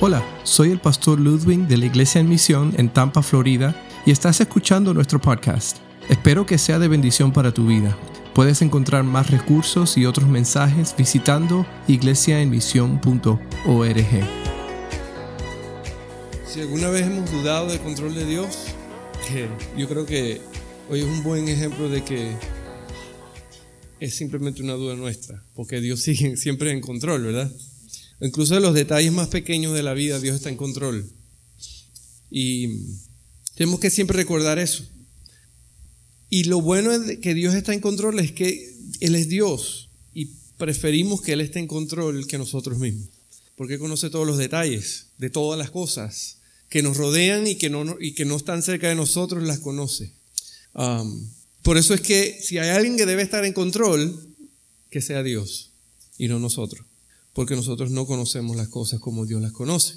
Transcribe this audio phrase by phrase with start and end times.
[0.00, 3.74] Hola, soy el pastor Ludwig de la Iglesia en Misión en Tampa, Florida,
[4.06, 5.78] y estás escuchando nuestro podcast.
[6.08, 7.98] Espero que sea de bendición para tu vida.
[8.32, 14.06] Puedes encontrar más recursos y otros mensajes visitando iglesiaenmisión.org.
[16.46, 18.66] Si alguna vez hemos dudado del control de Dios,
[19.76, 20.40] yo creo que
[20.88, 22.36] hoy es un buen ejemplo de que
[23.98, 27.50] es simplemente una duda nuestra, porque Dios sigue siempre en control, ¿verdad?
[28.20, 31.08] Incluso de los detalles más pequeños de la vida, Dios está en control.
[32.30, 32.68] Y
[33.54, 34.84] tenemos que siempre recordar eso.
[36.28, 40.26] Y lo bueno de que Dios está en control es que Él es Dios y
[40.58, 43.08] preferimos que Él esté en control que nosotros mismos.
[43.56, 46.38] Porque conoce todos los detalles de todas las cosas
[46.68, 47.96] que nos rodean y que no,
[48.36, 50.12] están cerca de nosotros, las conoce.
[51.62, 54.28] Por eso es que si hay alguien que debe estar en control,
[54.90, 55.70] que sea Dios
[56.18, 56.87] y no nosotros
[57.38, 59.94] porque nosotros no conocemos las cosas como Dios las conoce.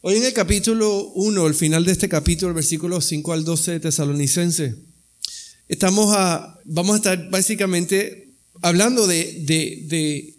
[0.00, 3.72] Hoy en el capítulo 1, el final de este capítulo, el versículo 5 al 12
[3.72, 4.76] de Tesalonicense,
[5.66, 8.28] estamos a, vamos a estar básicamente
[8.60, 10.36] hablando de, de,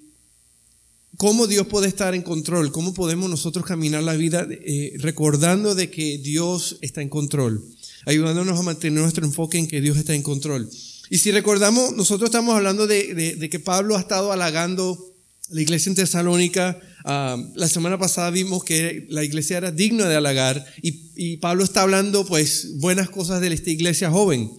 [1.17, 5.91] cómo Dios puede estar en control, cómo podemos nosotros caminar la vida eh, recordando de
[5.91, 7.61] que Dios está en control,
[8.05, 10.69] ayudándonos a mantener nuestro enfoque en que Dios está en control.
[11.09, 15.12] Y si recordamos, nosotros estamos hablando de, de que Pablo ha estado halagando
[15.49, 20.15] la iglesia en Tesalónica, ah, la semana pasada vimos que la iglesia era digna de
[20.15, 24.49] halagar y, Pablo está hablando pues buenas cosas de esta iglesia joven.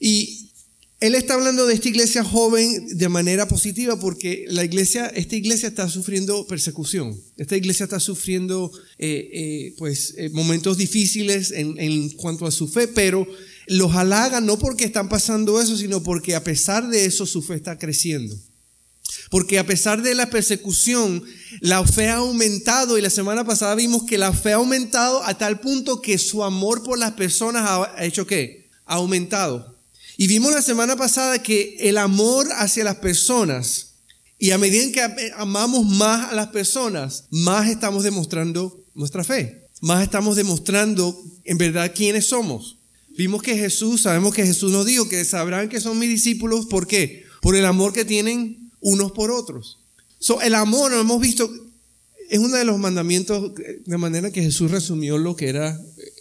[0.00, 0.50] Y
[1.00, 5.68] él está hablando de esta iglesia joven de manera positiva porque la iglesia, esta iglesia
[5.68, 7.20] está sufriendo persecución.
[7.36, 12.68] Esta iglesia está sufriendo eh, eh, pues eh, momentos difíciles en, en cuanto a su
[12.68, 13.26] fe, pero
[13.66, 17.54] los halaga no porque están pasando eso, sino porque a pesar de eso su fe
[17.54, 18.36] está creciendo.
[19.30, 21.24] Porque a pesar de la persecución,
[21.60, 25.36] la fe ha aumentado y la semana pasada vimos que la fe ha aumentado a
[25.38, 28.68] tal punto que su amor por las personas ha hecho qué?
[28.86, 29.76] Ha aumentado.
[30.16, 33.92] Y vimos la semana pasada que el amor hacia las personas
[34.38, 39.68] y a medida que amamos más a las personas, más estamos demostrando nuestra fe.
[39.80, 42.78] Más estamos demostrando en verdad quiénes somos.
[43.16, 46.66] Vimos que Jesús, sabemos que Jesús nos dijo que sabrán que son mis discípulos.
[46.66, 47.24] ¿Por qué?
[47.40, 49.78] Por el amor que tienen unos por otros.
[50.18, 51.50] So, el amor, lo hemos visto,
[52.28, 53.52] es uno de los mandamientos,
[53.86, 55.80] de manera que Jesús resumió lo que era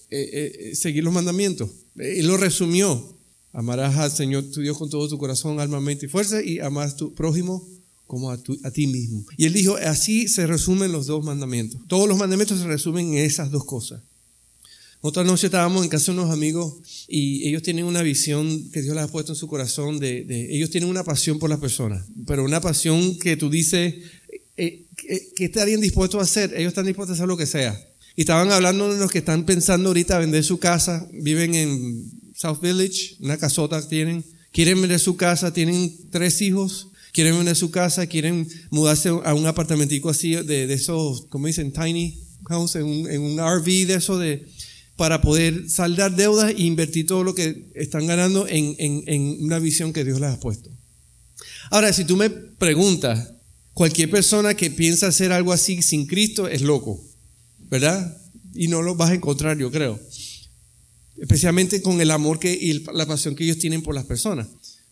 [0.10, 1.70] eh, eh, eh, seguir los mandamientos.
[1.96, 3.18] Él lo resumió.
[3.54, 6.94] Amarás al Señor tu Dios con todo tu corazón, alma, mente y fuerza y amarás
[6.94, 7.68] a tu prójimo
[8.08, 9.26] como a, a, ti mismo.
[9.38, 11.80] Y él dijo, así se resumen los dos mandamientos.
[11.88, 14.02] Todos los mandamientos se resumen en esas dos cosas.
[15.04, 16.76] Otra noche estábamos en casa de unos amigos
[17.08, 20.70] y ellos tienen una visión que Dios les ha puesto en su corazón de, ellos
[20.70, 23.96] tienen una pasión por las personas, pero una pasión que tú dices,
[24.58, 26.54] eh, eh, ¿qué estarían dispuestos a hacer?
[26.56, 27.76] Ellos están dispuestos a hacer lo que sea.
[28.16, 32.60] Y estaban hablando de los que están pensando ahorita vender su casa, viven en South
[32.62, 38.06] Village, una casota tienen, quieren vender su casa, tienen tres hijos, quieren vender su casa,
[38.06, 43.10] quieren mudarse a un apartamentico así de, de esos, como dicen, tiny house, en un,
[43.10, 44.46] en un RV de eso de
[45.02, 49.94] para poder saldar deudas e invertir todo lo que están ganando en, en, una visión
[49.94, 50.70] que Dios les ha puesto.
[51.72, 53.34] Ahora, si tú me preguntas,
[53.74, 57.04] cualquier persona que piensa hacer algo así sin Cristo es loco,
[57.68, 58.16] ¿verdad?
[58.54, 60.00] Y no lo vas a encontrar, yo creo.
[61.18, 64.50] Especialmente con el amor que, y la pasión que ellos tienen por las personas.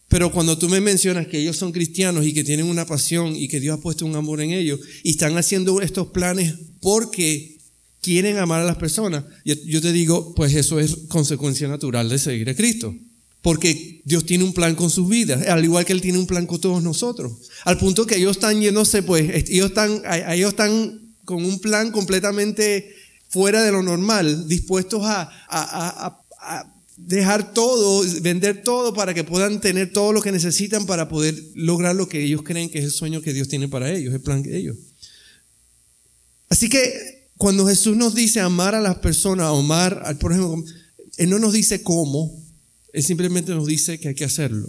[0.07, 3.47] Pero cuando tú me mencionas que ellos son cristianos y que tienen una pasión y
[3.47, 7.58] que Dios ha puesto un amor en ellos y están haciendo estos planes porque
[8.01, 12.49] quieren amar a las personas, yo te digo, pues eso es consecuencia natural de seguir
[12.49, 12.95] a Cristo.
[13.41, 16.45] Porque Dios tiene un plan con sus vidas, al igual que Él tiene un plan
[16.45, 17.31] con todos nosotros.
[17.63, 22.93] Al punto que ellos están yéndose, pues, ellos están, ellos están con un plan completamente
[23.29, 29.93] fuera de lo normal, dispuestos a, a dejar todo, vender todo para que puedan tener
[29.93, 33.21] todo lo que necesitan para poder lograr lo que ellos creen que es el sueño
[33.21, 34.77] que Dios tiene para ellos, el plan de ellos.
[36.49, 40.61] Así que cuando Jesús nos dice amar a las personas, amar al prójimo,
[41.15, 42.37] Él no nos dice cómo,
[42.91, 44.67] Él simplemente nos dice que hay que hacerlo.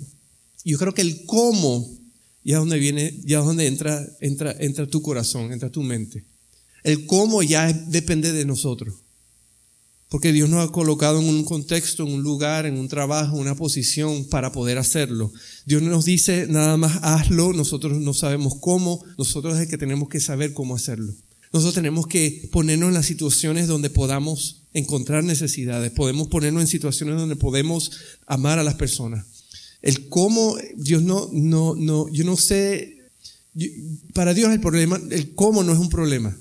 [0.64, 1.98] Yo creo que el cómo
[2.44, 6.24] ya es donde viene, ya es donde entra, entra, entra tu corazón, entra tu mente.
[6.84, 8.94] El cómo ya depende de nosotros.
[10.08, 13.42] Porque Dios nos ha colocado en un contexto, en un lugar, en un trabajo, en
[13.42, 15.32] una posición para poder hacerlo.
[15.66, 19.76] Dios no nos dice nada más hazlo, nosotros no sabemos cómo, nosotros es el que
[19.76, 21.12] tenemos que saber cómo hacerlo.
[21.52, 27.16] Nosotros tenemos que ponernos en las situaciones donde podamos encontrar necesidades, podemos ponernos en situaciones
[27.16, 27.90] donde podemos
[28.26, 29.26] amar a las personas.
[29.82, 33.00] El cómo, Dios no, no, no, yo no sé,
[34.14, 36.36] para Dios el problema, el cómo no es un problema.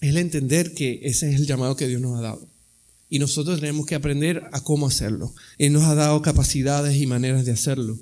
[0.00, 2.48] es el entender que ese es el llamado que Dios nos ha dado.
[3.08, 5.34] Y nosotros tenemos que aprender a cómo hacerlo.
[5.58, 7.98] Él nos ha dado capacidades y maneras de hacerlo.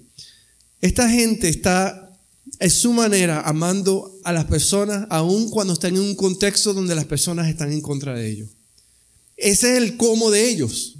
[0.80, 2.11] Esta gente está,
[2.58, 7.04] es su manera, amando a las personas, aun cuando están en un contexto donde las
[7.06, 8.50] personas están en contra de ellos.
[9.36, 10.96] Ese es el cómo de ellos.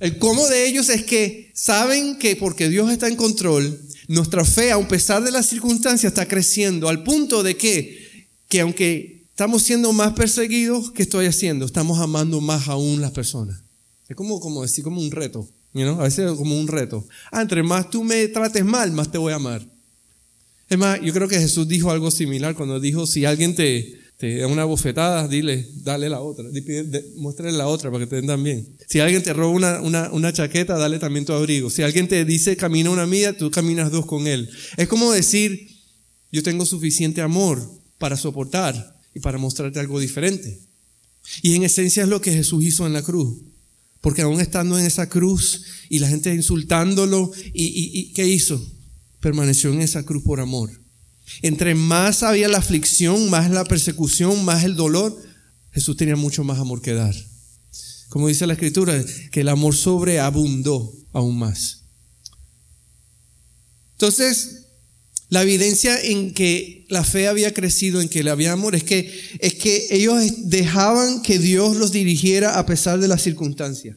[0.00, 4.72] El cómo de ellos es que saben que porque Dios está en control, nuestra fe,
[4.72, 9.92] a pesar de las circunstancias, está creciendo al punto de que, que aunque estamos siendo
[9.92, 11.66] más perseguidos, ¿qué estoy haciendo?
[11.66, 13.62] Estamos amando más aún las personas.
[14.08, 15.48] Es como, como decir, como un reto.
[15.74, 17.06] A veces es como un reto.
[17.30, 19.66] Ah, entre más tú me trates mal, más te voy a amar.
[20.68, 24.48] Es más, yo creo que Jesús dijo algo similar cuando dijo, si alguien te, da
[24.48, 26.44] una bofetada, dile, dale la otra,
[27.16, 28.76] muéstrale la otra para que te den también.
[28.88, 31.70] Si alguien te roba una, chaqueta, dale también tu abrigo.
[31.70, 34.50] Si alguien te dice camina una milla, tú caminas dos con él.
[34.76, 35.68] Es como decir,
[36.32, 37.62] yo tengo suficiente amor
[37.98, 40.58] para soportar y para mostrarte algo diferente.
[41.42, 43.38] Y en esencia es lo que Jesús hizo en la cruz.
[44.00, 48.60] Porque aún estando en esa cruz y la gente insultándolo, ¿y, y, y qué hizo?
[49.26, 50.70] Permaneció en esa cruz por amor.
[51.42, 55.20] Entre más había la aflicción, más la persecución, más el dolor,
[55.72, 57.12] Jesús tenía mucho más amor que dar.
[58.08, 61.80] Como dice la escritura, que el amor sobreabundó aún más.
[63.94, 64.66] Entonces,
[65.28, 69.12] la evidencia en que la fe había crecido, en que le había amor, es que,
[69.40, 73.96] es que ellos dejaban que Dios los dirigiera a pesar de las circunstancias.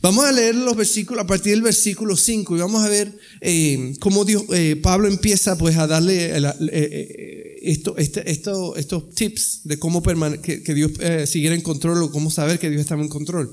[0.00, 3.94] Vamos a leer los versículos a partir del versículo 5 y vamos a ver eh,
[3.98, 10.62] cómo eh, Pablo empieza pues a darle eh, este, esto, estos tips de cómo que,
[10.62, 10.92] que, Dios
[11.26, 13.50] siguiera en control o cómo saber que Dios estaba en control.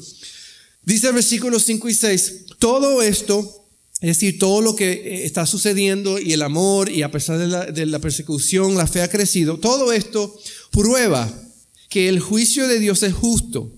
[0.83, 3.65] Dice el versículo 5 y 6, todo esto,
[4.01, 7.65] es decir, todo lo que está sucediendo y el amor y a pesar de la,
[7.65, 10.37] de la persecución, la fe ha crecido, todo esto
[10.71, 11.31] prueba
[11.89, 13.71] que el juicio de Dios es justo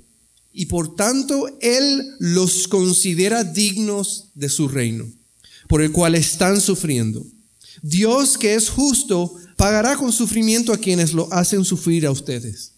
[0.56, 5.06] y por tanto Él los considera dignos de su reino,
[5.68, 7.25] por el cual están sufriendo.
[7.81, 12.72] Dios que es justo pagará con sufrimiento a quienes lo hacen sufrir a ustedes.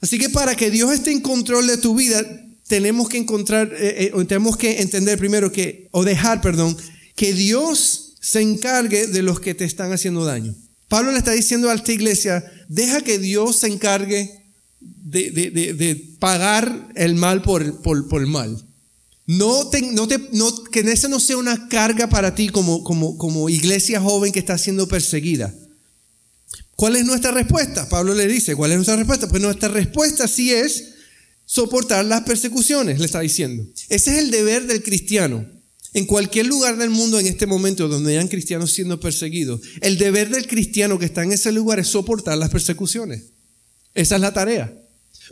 [0.00, 2.24] Así que para que Dios esté en control de tu vida,
[2.66, 6.74] tenemos que encontrar, eh, eh, tenemos que entender primero que, o dejar, perdón,
[7.14, 10.54] que Dios se encargue de los que te están haciendo daño.
[10.88, 14.39] Pablo le está diciendo a esta iglesia, deja que Dios se encargue
[14.80, 18.64] de, de, de, pagar el mal por, por, por el mal.
[19.26, 23.16] No, te, no, te, no que esa no sea una carga para ti como, como,
[23.16, 25.54] como iglesia joven que está siendo perseguida.
[26.74, 27.88] ¿Cuál es nuestra respuesta?
[27.88, 29.28] Pablo le dice, ¿cuál es nuestra respuesta?
[29.28, 30.94] Pues nuestra respuesta sí es
[31.44, 33.66] soportar las persecuciones, le está diciendo.
[33.88, 35.46] Ese es el deber del cristiano.
[35.92, 40.30] En cualquier lugar del mundo en este momento donde hayan cristianos siendo perseguidos, el deber
[40.30, 43.32] del cristiano que está en ese lugar es soportar las persecuciones.
[43.94, 44.72] Esa es la tarea.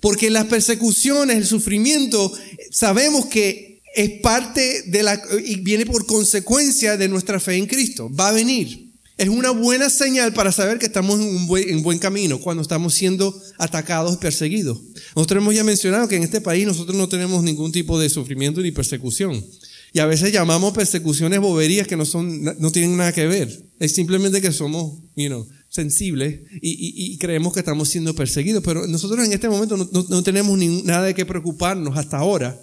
[0.00, 2.32] Porque las persecuciones, el sufrimiento,
[2.70, 8.10] sabemos que es parte de la, y viene por consecuencia de nuestra fe en Cristo.
[8.14, 8.88] Va a venir.
[9.16, 12.62] Es una buena señal para saber que estamos en un buen, en buen camino cuando
[12.62, 14.78] estamos siendo atacados perseguidos.
[15.16, 18.60] Nosotros hemos ya mencionado que en este país nosotros no tenemos ningún tipo de sufrimiento
[18.60, 19.44] ni persecución.
[19.92, 23.64] Y a veces llamamos persecuciones boberías que no, son, no tienen nada que ver.
[23.80, 29.24] Es simplemente que somos, you know, sensibles y, creemos que estamos siendo perseguidos, pero nosotros
[29.24, 32.60] en este momento no, tenemos nada de qué preocuparnos hasta ahora.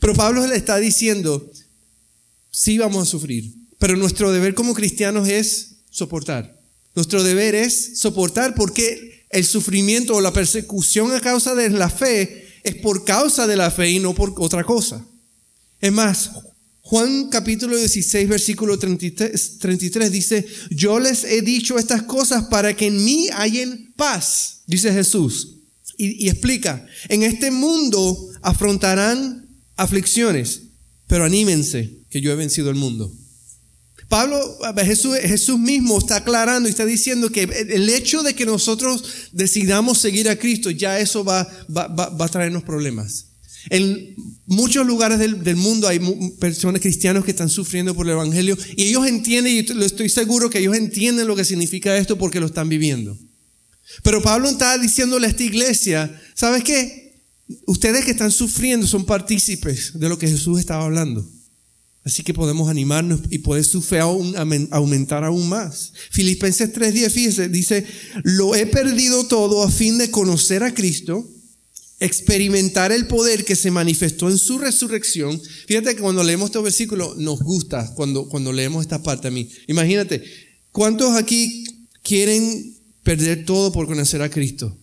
[0.00, 1.48] Pero Pablo le está diciendo,
[2.50, 6.60] sí vamos a sufrir, pero nuestro deber como cristianos es soportar.
[6.96, 12.44] Nuestro deber es soportar porque el sufrimiento o la persecución a causa de la fe
[12.64, 15.06] es por causa de la fe y no por otra cosa.
[15.80, 16.32] Es más,
[16.88, 23.04] Juan capítulo 16, versículo 33, dice, yo les he dicho estas cosas para que en
[23.04, 25.56] mí hayan paz, dice Jesús.
[25.98, 30.62] Y, y explica, en este mundo afrontarán aflicciones,
[31.06, 33.12] pero anímense que yo he vencido el mundo.
[34.08, 34.40] Pablo,
[34.78, 39.98] Jesús, Jesús, mismo está aclarando y está diciendo que el hecho de que nosotros decidamos
[39.98, 43.27] seguir a Cristo, ya eso va, va, va a traernos problemas.
[43.70, 46.00] En muchos lugares del, mundo hay
[46.38, 50.58] personas cristianos que están sufriendo por el Evangelio y ellos entienden, y estoy seguro que
[50.58, 53.16] ellos entienden lo que significa esto porque lo están viviendo.
[54.02, 57.22] Pero Pablo está diciéndole a esta iglesia, ¿sabes qué?
[57.66, 61.26] Ustedes que están sufriendo son partícipes de lo que Jesús estaba hablando.
[62.04, 64.34] Así que podemos animarnos y puede su aún,
[64.70, 65.92] aumentar aún más.
[66.10, 67.86] Filipenses 3:10, fíjese, dice,
[68.22, 71.28] lo he perdido todo a fin de conocer a Cristo
[72.00, 75.40] experimentar el poder que se manifestó en su resurrección.
[75.66, 79.48] Fíjate que cuando leemos este versículo nos gusta cuando, cuando leemos esta parte a mí.
[79.66, 80.22] Imagínate,
[80.70, 81.64] ¿cuántos aquí
[82.02, 84.76] quieren perder todo por conocer a Cristo?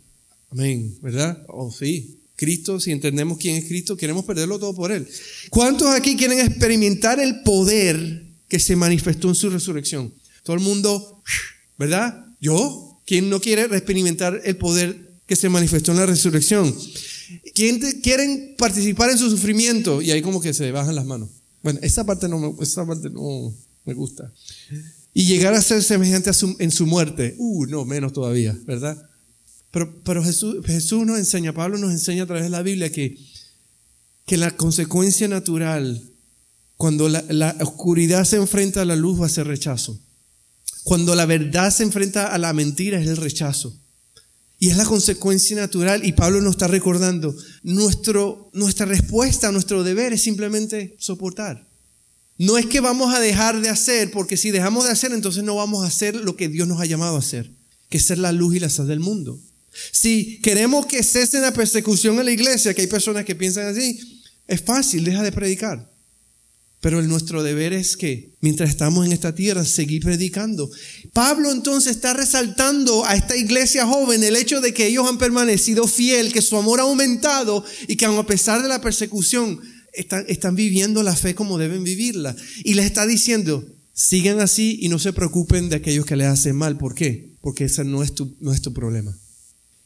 [0.50, 1.44] Amén, ¿verdad?
[1.48, 2.20] Oh, sí.
[2.36, 5.08] Cristo, si entendemos quién es Cristo, queremos perderlo todo por Él.
[5.50, 10.14] ¿Cuántos aquí quieren experimentar el poder que se manifestó en su resurrección?
[10.44, 11.22] Todo el mundo,
[11.78, 12.26] ¿verdad?
[12.42, 13.02] ¿Yo?
[13.06, 16.76] ¿Quién no quiere experimentar el poder que se manifestó en la resurrección?
[17.54, 20.02] ¿Quién quieren participar en su sufrimiento?
[20.02, 21.30] Y ahí como que se bajan las manos.
[21.64, 23.54] Bueno, esa parte no me, esa parte no
[23.86, 24.32] me gusta.
[25.14, 27.36] Y llegar a ser semejante en su muerte.
[27.38, 29.10] Uh, no, menos todavía, ¿verdad?
[29.72, 33.18] Pero, pero Jesús, Jesús nos enseña, Pablo nos enseña a través de la Biblia que,
[34.26, 36.02] que la consecuencia natural,
[36.78, 40.00] cuando la, la oscuridad se enfrenta a la luz, va a ser rechazo.
[40.84, 43.76] Cuando la verdad se enfrenta a la mentira, es el rechazo.
[44.58, 50.14] Y es la consecuencia natural y Pablo nos está recordando, nuestro, nuestra respuesta, nuestro deber
[50.14, 51.68] es simplemente soportar.
[52.38, 55.56] No es que vamos a dejar de hacer, porque si dejamos de hacer, entonces no
[55.56, 57.50] vamos a hacer lo que Dios nos ha llamado a hacer,
[57.90, 59.40] que es ser la luz y la sal del mundo.
[59.92, 64.22] Si queremos que cese la persecución en la iglesia, que hay personas que piensan así,
[64.48, 65.95] es fácil, deja de predicar.
[66.86, 70.70] Pero nuestro deber es que, mientras estamos en esta tierra, seguir predicando.
[71.14, 75.88] Pablo entonces está resaltando a esta iglesia joven el hecho de que ellos han permanecido
[75.88, 79.60] fiel, que su amor ha aumentado y que aun a pesar de la persecución,
[79.94, 82.36] están, están viviendo la fe como deben vivirla.
[82.64, 86.56] Y les está diciendo, sigan así y no se preocupen de aquellos que les hacen
[86.56, 86.78] mal.
[86.78, 87.32] ¿Por qué?
[87.42, 89.18] Porque ese no es tu, no es tu problema.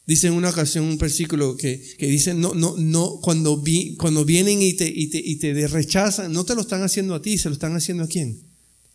[0.10, 4.26] Dice en una ocasión un versículo que, que dice, no, no, no, cuando, vi, cuando
[4.26, 7.38] vienen y te, y, te, y te rechazan, no te lo están haciendo a ti,
[7.38, 8.42] se lo están haciendo a quién?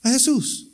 [0.02, 0.73] A Jesús.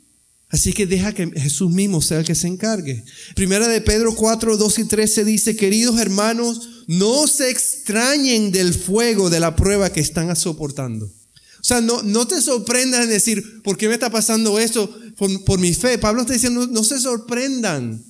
[0.49, 3.03] Así que deja que Jesús mismo sea el que se encargue.
[3.35, 9.29] Primera de Pedro 4, 2 y 13 dice, queridos hermanos, no se extrañen del fuego
[9.29, 11.05] de la prueba que están soportando.
[11.05, 15.43] O sea, no, no te sorprendas en decir, ¿por qué me está pasando esto por,
[15.43, 15.99] por mi fe?
[15.99, 18.03] Pablo está diciendo, no se sorprendan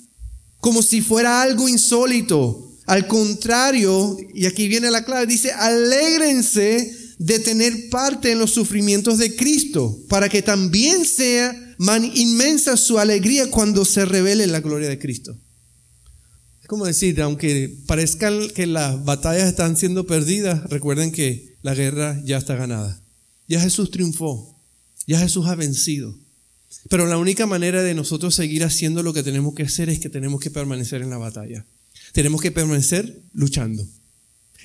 [0.62, 2.72] como si fuera algo insólito.
[2.86, 9.18] Al contrario, y aquí viene la clave, dice, alégrense de tener parte en los sufrimientos
[9.18, 11.56] de Cristo, para que también sea
[12.14, 15.38] inmensa su alegría cuando se revele la gloria de Cristo.
[16.62, 22.20] Es como decir, aunque parezcan que las batallas están siendo perdidas, recuerden que la guerra
[22.24, 23.02] ya está ganada.
[23.48, 24.60] Ya Jesús triunfó,
[25.08, 26.16] ya Jesús ha vencido.
[26.90, 30.10] Pero la única manera de nosotros seguir haciendo lo que tenemos que hacer es que
[30.10, 31.66] tenemos que permanecer en la batalla.
[32.14, 33.88] Tenemos que permanecer luchando.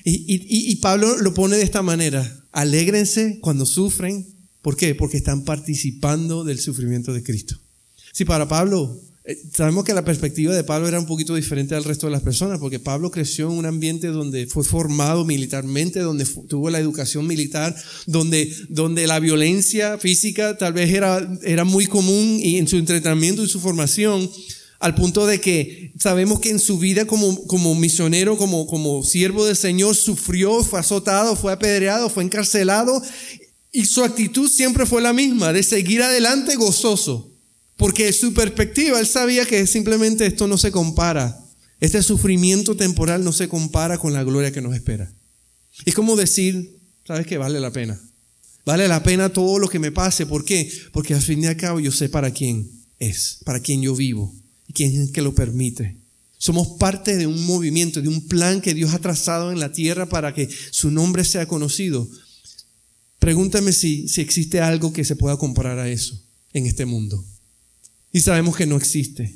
[0.03, 2.45] Y, Pablo lo pone de esta manera.
[2.51, 4.27] Alégrense cuando sufren.
[4.61, 4.95] ¿Por qué?
[4.95, 7.59] Porque están participando del sufrimiento de Cristo.
[8.13, 11.83] Si para Pablo eh, sabemos que la perspectiva de Pablo era un poquito diferente al
[11.83, 16.25] resto de las personas, porque Pablo creció en un ambiente donde fue formado militarmente, donde
[16.47, 22.39] tuvo la educación militar, donde, donde la violencia física tal vez era, era muy común
[22.41, 24.31] y en su entrenamiento y su formación,
[24.79, 29.45] al punto de que sabemos que en su vida como, como misionero, como, como siervo
[29.45, 33.03] del Señor, sufrió, fue azotado, fue apedreado, fue encarcelado,
[33.73, 37.33] y su actitud siempre fue la misma, de seguir adelante gozoso.
[37.77, 41.39] Porque su perspectiva, él sabía que simplemente esto no se compara.
[41.79, 45.13] Este sufrimiento temporal no se compara con la gloria que nos espera.
[45.85, 47.37] Es como decir, ¿sabes qué?
[47.37, 48.01] Vale la pena.
[48.65, 50.25] Vale la pena todo lo que me pase.
[50.25, 50.69] ¿Por qué?
[50.91, 52.67] Porque al fin y al cabo yo sé para quién
[52.97, 54.33] es, para quién yo vivo
[54.67, 55.97] y quién es que lo permite.
[56.39, 60.09] Somos parte de un movimiento, de un plan que Dios ha trazado en la tierra
[60.09, 62.09] para que su nombre sea conocido.
[63.19, 66.19] Pregúntame si, si existe algo que se pueda comparar a eso
[66.53, 67.23] en este mundo
[68.11, 69.35] y sabemos que no existe.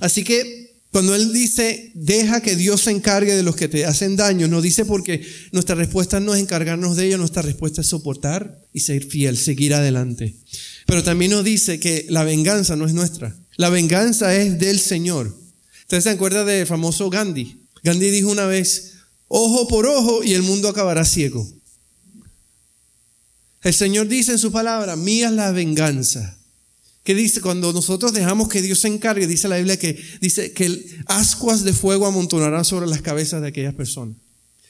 [0.00, 4.14] Así que cuando Él dice, deja que Dios se encargue de los que te hacen
[4.14, 8.60] daño, no dice porque nuestra respuesta no es encargarnos de ellos, nuestra respuesta es soportar
[8.74, 10.36] y ser fiel, seguir adelante.
[10.86, 15.34] Pero también nos dice que la venganza no es nuestra, la venganza es del Señor.
[15.80, 17.56] ¿Ustedes se acuerdan del famoso Gandhi?
[17.82, 18.92] Gandhi dijo una vez,
[19.28, 21.50] ojo por ojo y el mundo acabará ciego.
[23.62, 26.38] El Señor dice en su palabra, mía es la venganza
[27.04, 30.86] que dice, cuando nosotros dejamos que Dios se encargue, dice la Biblia que dice que
[31.06, 34.16] ascuas de fuego amontonarán sobre las cabezas de aquellas personas.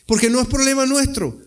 [0.07, 1.39] Porque no es problema nuestro,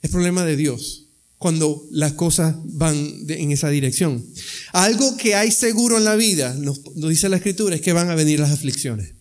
[0.00, 1.04] es problema de Dios
[1.38, 2.96] cuando las cosas van
[3.28, 4.24] en esa dirección.
[4.72, 8.16] Algo que hay seguro en la vida, nos, dice la Escritura, es que van a
[8.16, 9.14] venir las aflicciones.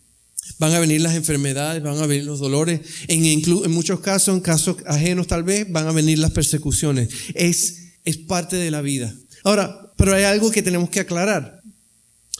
[0.59, 2.81] Van a venir las enfermedades, van a venir los dolores.
[3.07, 7.09] En, en muchos casos, en casos ajenos tal vez, van a venir las persecuciones.
[7.35, 9.13] Es, es parte de la vida.
[9.43, 11.61] Ahora, pero hay algo que tenemos que aclarar.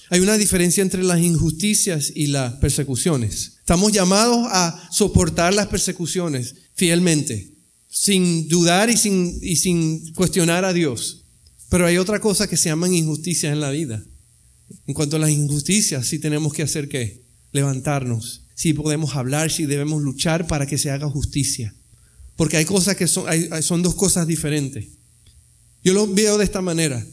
[0.10, 3.58] Hay una diferencia entre las injusticias y las persecuciones.
[3.60, 7.52] Estamos llamados a soportar las persecuciones fielmente,
[7.90, 11.26] sin dudar y sin, y sin cuestionar a Dios.
[11.70, 14.02] Pero hay otra cosa que se llaman injusticias en la vida.
[14.86, 17.24] En cuanto a las injusticias, sí tenemos que hacer qué?
[17.52, 21.74] Levantarnos, si podemos hablar, si debemos luchar para que se haga justicia.
[22.38, 23.26] Porque hay cosas que son,
[23.62, 24.97] son dos cosas diferentes.
[25.84, 27.06] Yo lo veo de esta manera.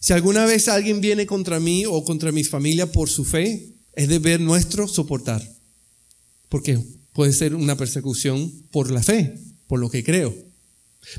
[0.00, 4.08] Si alguna vez alguien viene contra mí o contra mi familia por su fe, es
[4.08, 5.42] deber nuestro soportar.
[6.48, 6.78] Porque
[7.12, 9.34] puede ser una persecución por la fe,
[9.66, 10.34] por lo que creo.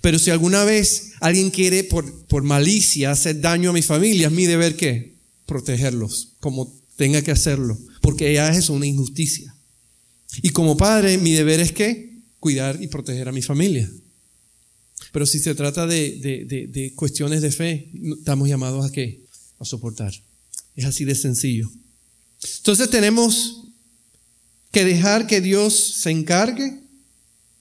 [0.02, 4.34] Pero si alguna vez alguien quiere por, por malicia hacer daño a mi familia, es
[4.34, 5.16] mi deber qué?
[5.46, 9.56] Protegerlos, como tenga que hacerlo, porque ya es una injusticia.
[10.42, 13.90] Y como padre, mi deber es que cuidar y proteger a mi familia.
[15.12, 19.24] Pero si se trata de, cuestiones de fe, estamos llamados a qué?
[19.60, 20.14] A soportar.
[20.76, 21.70] Es así de sencillo.
[22.58, 23.66] Entonces tenemos
[24.72, 26.80] que dejar que Dios se encargue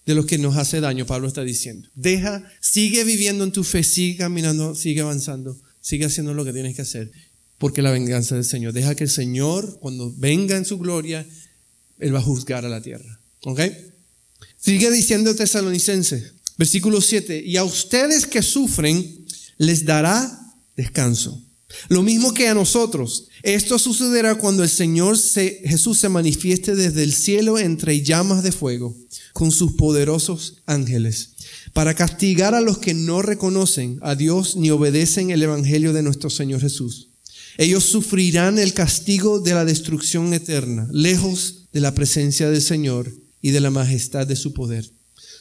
[0.07, 1.89] de lo que nos hace daño, Pablo está diciendo.
[1.95, 6.75] Deja, sigue viviendo en tu fe, sigue caminando, sigue avanzando, sigue haciendo lo que tienes
[6.75, 7.11] que hacer,
[7.59, 8.73] porque la venganza del Señor.
[8.73, 11.27] Deja que el Señor, cuando venga en su gloria,
[11.99, 13.21] Él va a juzgar a la tierra.
[13.43, 13.61] ¿Ok?
[14.57, 19.25] Sigue diciendo tesalonicense, versículo 7, y a ustedes que sufren
[19.57, 20.39] les dará
[20.77, 21.43] descanso.
[21.89, 23.29] Lo mismo que a nosotros.
[23.43, 28.97] Esto sucederá cuando el Señor Jesús se manifieste desde el cielo entre llamas de fuego
[29.33, 31.31] con sus poderosos ángeles
[31.73, 36.31] para castigar a los que no reconocen a Dios ni obedecen el Evangelio de nuestro
[36.31, 37.11] Señor Jesús.
[37.59, 43.51] Ellos sufrirán el castigo de la destrucción eterna, lejos de la presencia del Señor y
[43.51, 44.91] de la majestad de su poder.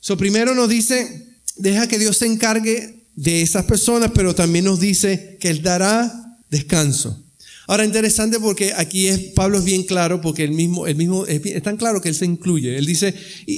[0.07, 4.79] So, primero nos dice, deja que Dios se encargue de esas personas, pero también nos
[4.79, 7.21] dice que Él dará descanso.
[7.67, 11.75] Ahora, interesante porque aquí es, Pablo es bien claro, porque el mismo, mismo, es tan
[11.75, 12.77] claro que Él se incluye.
[12.77, 13.13] Él dice,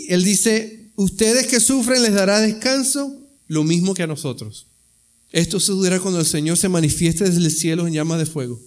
[0.07, 3.15] él dice, ustedes que sufren les dará descanso,
[3.47, 4.65] lo mismo que a nosotros.
[5.31, 8.59] Esto sucederá cuando el Señor se manifieste desde el cielo en llamas de fuego.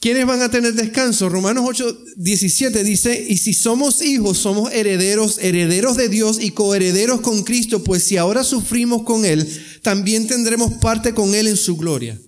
[0.00, 1.28] ¿Quiénes van a tener descanso?
[1.28, 7.20] Romanos 8, 17 dice, y si somos hijos, somos herederos, herederos de Dios y coherederos
[7.20, 9.46] con Cristo, pues si ahora sufrimos con Él,
[9.82, 12.18] también tendremos parte con Él en su gloria.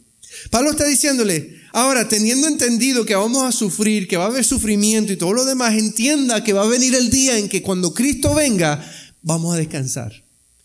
[0.51, 5.11] Pablo está diciéndole, ahora teniendo entendido que vamos a sufrir, que va a haber sufrimiento
[5.11, 8.35] y todo lo demás, entienda que va a venir el día en que cuando Cristo
[8.35, 8.87] venga,
[9.23, 10.13] vamos a descansar.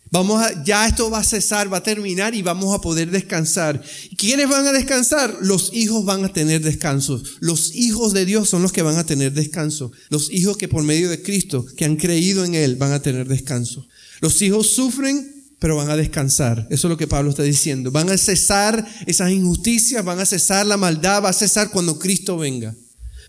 [0.09, 3.81] Vamos a, ya esto va a cesar, va a terminar y vamos a poder descansar.
[4.17, 5.37] ¿Quiénes van a descansar?
[5.41, 7.21] Los hijos van a tener descanso.
[7.39, 9.91] Los hijos de Dios son los que van a tener descanso.
[10.09, 13.27] Los hijos que por medio de Cristo, que han creído en Él, van a tener
[13.27, 13.87] descanso.
[14.21, 16.67] Los hijos sufren, pero van a descansar.
[16.69, 17.91] Eso es lo que Pablo está diciendo.
[17.91, 22.37] Van a cesar esas injusticias, van a cesar la maldad, va a cesar cuando Cristo
[22.37, 22.75] venga.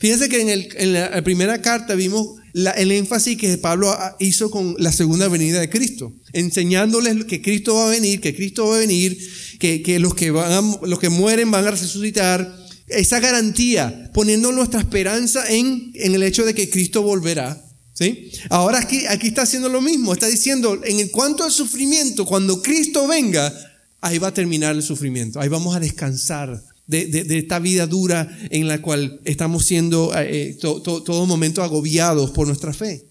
[0.01, 5.29] Fíjense que en, la primera carta vimos el énfasis que Pablo hizo con la segunda
[5.29, 9.19] venida de Cristo, enseñándoles que Cristo va a venir, que Cristo va a venir,
[9.59, 12.57] que, los, que van los que mueren van a resucitar.
[12.89, 17.63] Esa garantía, poniendo nuestra esperanza en, en el hecho de que Cristo volverá.
[17.93, 18.31] ¿sí?
[18.49, 23.07] Ahora aquí, aquí está haciendo lo mismo, está diciendo, en cuanto al sufrimiento, cuando Cristo
[23.07, 23.53] venga,
[24.01, 28.67] ahí va a terminar el sufrimiento, ahí vamos a descansar de, esta vida dura en
[28.67, 33.05] la cual estamos siendo eh, eh, todo momento agobiados por nuestra fe.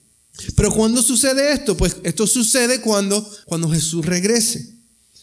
[0.56, 1.78] Pero ¿cuándo sucede esto?
[1.78, 4.74] Pues esto sucede cuando, cuando Jesús regrese.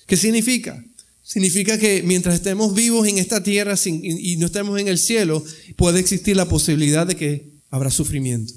[0.06, 0.82] ¿Qué significa?
[1.22, 5.44] Significa que mientras estemos vivos en esta tierra y no estemos en el cielo,
[5.76, 8.52] puede existir la posibilidad de que habrá sufrimiento.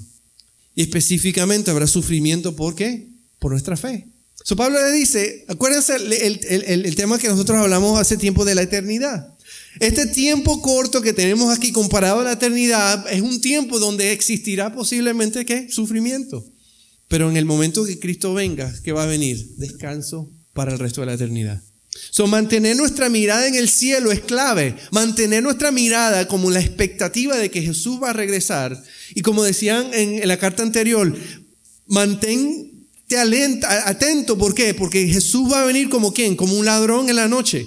[0.74, 3.08] Y específicamente habrá sufrimiento, ¿por qué?
[3.38, 4.06] Por nuestra fe.
[4.44, 9.37] So Pablo le dice, acuérdense el tema que nosotros hablamos hace tiempo de la eternidad.
[9.80, 14.72] Este tiempo corto que tenemos aquí comparado a la eternidad es un tiempo donde existirá
[14.74, 15.68] posiblemente ¿qué?
[15.70, 16.44] Sufrimiento.
[17.08, 19.54] Pero en el momento que Cristo venga, ¿qué va a venir?
[19.56, 21.62] Descanso para el resto de la eternidad.
[22.10, 24.76] So, mantener nuestra mirada en el cielo es clave.
[24.92, 28.80] Mantener nuestra mirada como la expectativa de que Jesús va a regresar.
[29.14, 31.16] Y como decían en la carta anterior,
[31.86, 34.36] mantente atento.
[34.36, 34.74] ¿Por qué?
[34.74, 36.36] Porque Jesús va a venir como quién?
[36.36, 37.66] Como un ladrón en la noche.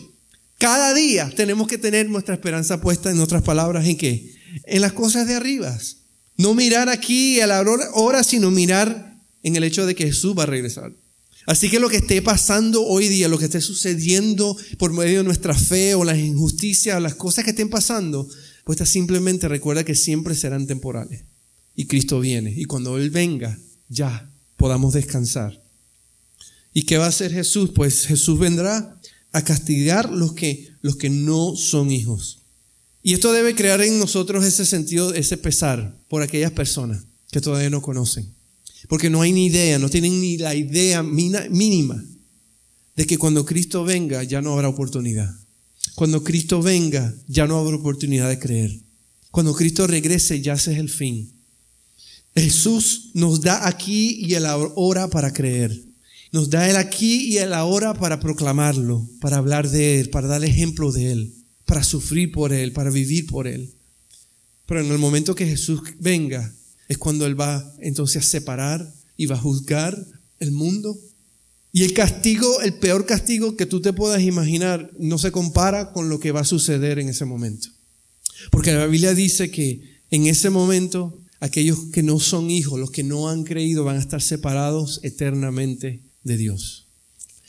[0.62, 4.32] Cada día tenemos que tener nuestra esperanza puesta, en otras palabras, ¿en qué?
[4.66, 5.76] En las cosas de arriba.
[6.38, 10.44] No mirar aquí a la hora, sino mirar en el hecho de que Jesús va
[10.44, 10.94] a regresar.
[11.48, 15.24] Así que lo que esté pasando hoy día, lo que esté sucediendo por medio de
[15.24, 18.30] nuestra fe o las injusticias, o las cosas que estén pasando,
[18.64, 21.24] pues simplemente recuerda que siempre serán temporales.
[21.76, 22.54] Y Cristo viene.
[22.56, 23.58] Y cuando Él venga,
[23.90, 25.60] ya podamos descansar.
[26.72, 27.72] ¿Y qué va a hacer Jesús?
[27.74, 32.40] Pues Jesús vendrá a castigar los que, los que no son hijos.
[33.04, 37.70] Y esto debe crear en nosotros ese sentido, ese pesar por aquellas personas que todavía
[37.70, 38.34] no conocen.
[38.88, 42.04] Porque no hay ni idea, no tienen ni la idea mínima
[42.96, 45.34] de que cuando Cristo venga ya no habrá oportunidad.
[45.96, 48.80] Cuando Cristo venga ya no habrá oportunidad de creer.
[49.32, 51.32] Cuando Cristo regrese ya ese es el fin.
[52.36, 55.91] Jesús nos da aquí y el ahora para creer.
[56.32, 60.46] Nos da el aquí y el ahora para proclamarlo, para hablar de Él, para dar
[60.46, 61.34] ejemplo de Él,
[61.66, 63.76] para sufrir por Él, para vivir por Él.
[64.66, 66.54] Pero en el momento que Jesús venga,
[66.88, 69.98] es cuando Él va entonces a separar y va a juzgar
[70.40, 70.98] el mundo.
[71.74, 76.08] Y el castigo, el peor castigo que tú te puedas imaginar, no se compara con
[76.08, 77.68] lo que va a suceder en ese momento.
[78.52, 83.04] Porque la Biblia dice que en ese momento aquellos que no son hijos, los que
[83.04, 86.88] no han creído, van a estar separados eternamente de Dios.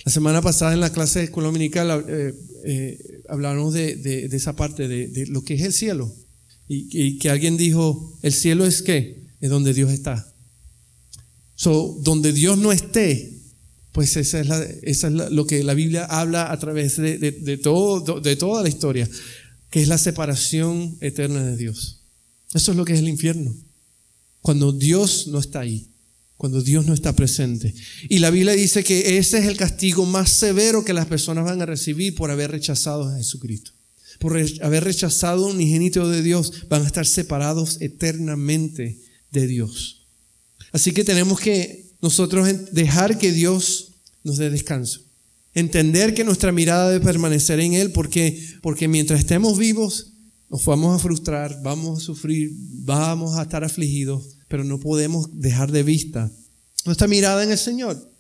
[0.04, 4.88] La semana pasada en la clase de escuela dominical eh, eh, hablábamos de, esa parte
[4.88, 6.12] de, lo que es el cielo.
[6.68, 9.24] Y, que alguien dijo, el cielo es qué?
[9.40, 10.32] Es donde Dios está.
[11.54, 13.38] So, donde Dios no esté,
[13.92, 14.40] pues esa
[14.82, 19.08] es lo que la Biblia habla a través de, todo, de toda la historia,
[19.70, 22.00] que es la separación eterna de Dios.
[22.54, 23.54] Eso es lo que es el infierno.
[24.40, 25.91] Cuando Dios no está ahí,
[26.42, 27.72] cuando Dios no está presente.
[28.08, 31.62] Y la Biblia dice que ese es el castigo más severo que las personas van
[31.62, 33.70] a recibir por haber rechazado a Jesucristo.
[34.18, 38.98] Por haber rechazado un unigénito de Dios, van a estar separados eternamente
[39.30, 40.08] de Dios.
[40.72, 43.92] Así que tenemos que nosotros dejar que Dios
[44.24, 45.00] nos dé descanso.
[45.54, 50.14] Entender que nuestra mirada debe permanecer en Él porque, porque mientras estemos vivos,
[50.50, 52.50] nos vamos a frustrar, vamos a sufrir,
[52.84, 56.30] vamos a estar afligidos, pero no podemos dejar de vista
[56.84, 58.12] nuestra mirada en el Señor.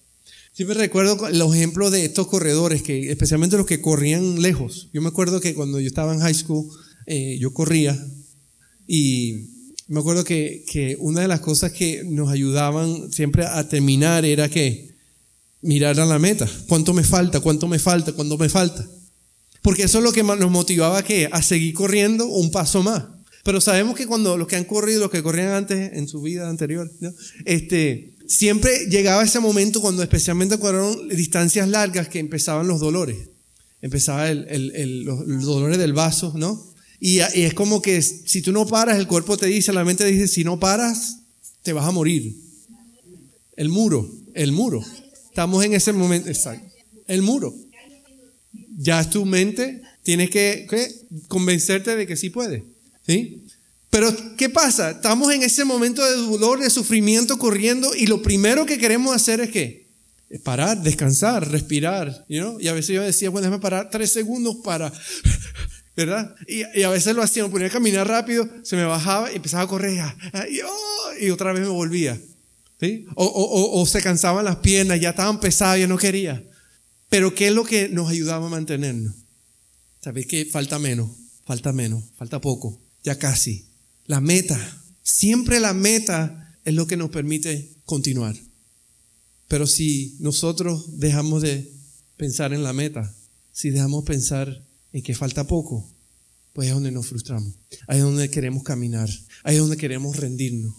[0.54, 4.88] Siempre recuerdo los ejemplos de estos corredores, que especialmente los que corrían lejos.
[4.94, 6.70] Yo me acuerdo que cuando yo estaba en high school,
[7.04, 8.02] eh, yo corría
[8.86, 9.50] y
[9.88, 14.48] me acuerdo que, que, una de las cosas que nos ayudaban siempre a terminar era
[14.48, 14.94] que
[15.60, 16.48] mirar a la meta.
[16.66, 17.40] ¿Cuánto me falta?
[17.40, 18.14] ¿Cuánto me falta?
[18.14, 18.88] ¿Cuánto me falta?
[19.60, 23.02] Porque eso es lo que nos motivaba a, a seguir corriendo un paso más.
[23.42, 26.48] Pero sabemos que cuando los que han corrido, los que corrían antes en su vida
[26.48, 26.90] anterior,
[27.44, 33.16] este, siempre llegaba ese momento cuando especialmente eran distancias largas que empezaban los dolores.
[33.80, 36.72] Empezaba el, los, dolores del vaso, ¿no?
[37.00, 40.04] Y, y, es como que si tú no paras, el cuerpo te dice, la mente
[40.04, 41.18] dice, si no paras,
[41.62, 42.36] te vas a morir.
[43.56, 44.84] El muro, el muro.
[45.28, 46.72] Estamos en ese momento, exacto.
[47.08, 47.52] El muro
[48.76, 50.66] ya es tu mente, tienes que,
[51.28, 52.64] convencerte de que sí puede.
[53.06, 53.44] ¿Sí?
[53.90, 54.92] Pero ¿qué pasa?
[54.92, 59.40] Estamos en ese momento de dolor, de sufrimiento corriendo y lo primero que queremos hacer
[59.40, 59.86] es qué?
[60.30, 62.24] Es parar, descansar, respirar.
[62.26, 64.92] Y a veces yo decía, bueno, déjame parar tres segundos para...
[65.94, 66.34] ¿Verdad?
[66.48, 69.64] Y, a veces lo hacía, me ponía a caminar rápido, se me bajaba y empezaba
[69.64, 70.02] a correr
[70.64, 72.18] oh, y, otra vez me volvía.
[72.80, 73.04] ¿sí?
[73.14, 76.42] O se cansaban las piernas, ya estaban pesadas, ya no quería.
[77.10, 79.12] Pero ¿qué es lo que nos ayudaba a mantenernos?
[80.00, 81.10] ¿Sabéis que falta menos?
[81.44, 83.66] Falta menos, falta poco, ya casi.
[84.06, 84.58] La meta,
[85.02, 88.36] siempre la meta es lo que nos permite continuar.
[89.48, 91.72] Pero si nosotros dejamos de
[92.16, 93.14] pensar en la meta,
[93.52, 95.88] si dejamos pensar en que falta poco,
[96.52, 97.54] pues es donde nos frustramos,
[97.86, 99.08] ahí es donde queremos caminar,
[99.42, 100.74] ahí es donde queremos rendirnos.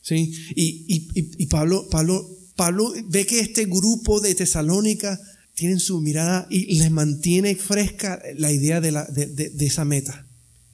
[0.00, 0.32] ¿sí?
[0.54, 5.20] Y, y Pablo, Pablo, Pablo ve que este grupo de Tesalónica
[5.58, 10.24] tienen su mirada y les mantiene fresca la idea de, la, de, esa meta.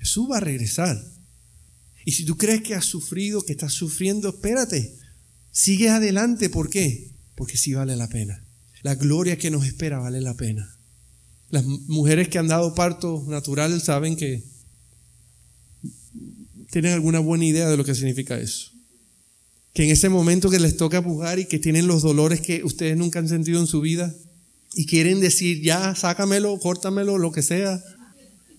[0.04, 1.02] Jesús va a regresar.
[2.04, 4.94] Y si tú crees que has sufrido, que estás sufriendo, espérate.
[5.50, 6.50] Sigue adelante.
[6.50, 7.10] ¿Por qué?
[7.34, 8.44] Porque sí vale la pena.
[8.82, 10.76] La gloria que nos espera vale la pena.
[11.48, 14.44] Las mujeres que han dado parto natural saben que
[16.70, 18.72] tienen alguna buena idea de lo que significa eso.
[19.72, 22.98] Que en ese momento que les toca pujar y que tienen los dolores que ustedes
[22.98, 24.14] nunca han sentido en su vida,
[24.76, 27.82] y quieren decir, ya, sácamelo, córtamelo, lo que sea,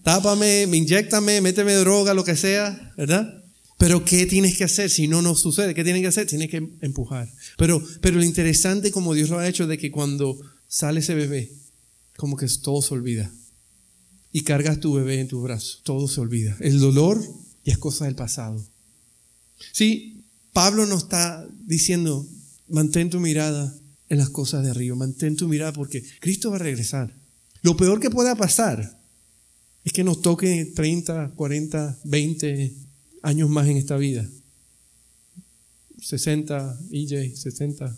[0.05, 3.43] tápame, inyectame, méteme droga, lo que sea, ¿verdad?
[3.79, 5.73] Pero ¿qué tienes que hacer si no nos sucede?
[5.73, 6.27] ¿Qué tienes que hacer?
[6.27, 7.27] Tienes que empujar.
[7.57, 11.51] Pero, pero lo interesante como Dios lo ha hecho de que cuando sale ese bebé,
[12.17, 13.33] como que todo se olvida.
[14.31, 16.55] Y cargas tu bebé en tu brazo, todo se olvida.
[16.59, 17.19] El dolor
[17.65, 18.63] ya es cosa del pasado.
[19.71, 22.27] Sí, Pablo nos está diciendo,
[22.69, 23.75] mantén tu mirada
[24.09, 24.95] en las cosas de arriba.
[24.95, 27.11] Mantén tu mirada porque Cristo va a regresar.
[27.63, 29.03] Lo peor que pueda pasar
[29.85, 32.73] es que nos toque 30, 40, 20
[33.21, 34.27] años más en esta vida.
[36.01, 37.97] 60, EJ, 60.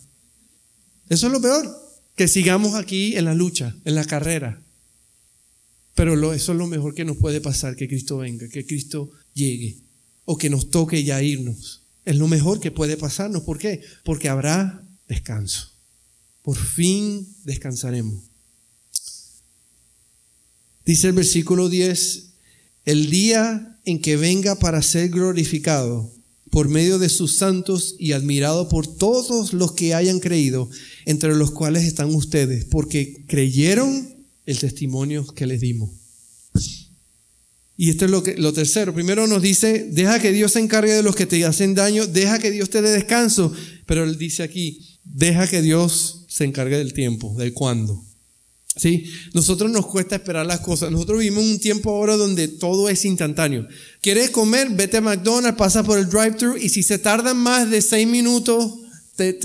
[1.08, 1.66] Eso es lo peor,
[2.14, 4.62] que sigamos aquí en la lucha, en la carrera.
[5.96, 9.10] Pero lo, eso es lo mejor que nos puede pasar, que Cristo venga, que Cristo
[9.34, 9.78] llegue
[10.24, 11.82] o que nos toque ya irnos.
[12.04, 13.42] Es lo mejor que puede pasarnos.
[13.42, 13.82] ¿Por qué?
[14.04, 15.78] Porque habrá descanso
[16.48, 18.27] por fin descansaremos.
[20.88, 22.30] Dice el versículo 10,
[22.86, 26.10] el día en que venga para ser glorificado,
[26.50, 30.70] por medio de sus santos y admirado por todos los que hayan creído,
[31.04, 34.14] entre los cuales están ustedes, porque creyeron
[34.46, 35.90] el testimonio que les dimos.
[37.76, 38.94] Y esto es lo, lo tercero.
[38.94, 42.38] Primero nos dice, deja que Dios se encargue de los que te hacen daño, deja
[42.38, 43.52] que Dios te dé descanso.
[43.84, 48.07] Pero él dice aquí, deja que Dios se encargue del tiempo, del cuándo.
[48.78, 49.12] ¿Sí?
[49.34, 50.90] Nosotros nos cuesta esperar las cosas.
[50.90, 53.66] Nosotros vivimos un tiempo ahora donde todo es instantáneo.
[54.00, 54.68] ¿Quieres comer?
[54.70, 58.72] Vete a McDonald's, pasa por el drive-thru y si se tardan más de seis minutos,